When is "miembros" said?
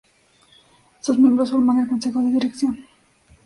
1.19-1.51